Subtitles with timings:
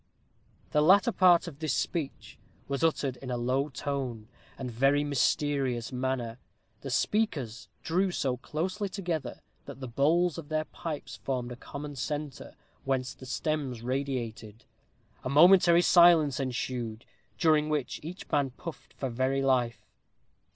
[0.71, 4.27] The latter part of this speech was uttered in a low tone,
[4.57, 6.39] and very mysterious manner.
[6.79, 11.95] The speakers drew so closely together, that the bowls of their pipes formed a common
[11.95, 14.65] centre, whence the stems radiated.
[15.23, 17.05] A momentary silence ensued,
[17.37, 19.85] during which each man puffed for very life.